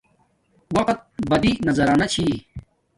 [0.75, 0.99] وقت
[1.29, 2.25] بلندی نزانی چھی